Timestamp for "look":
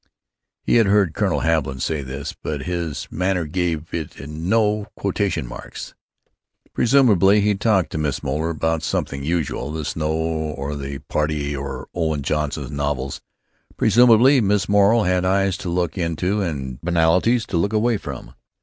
15.69-15.99, 17.57-17.71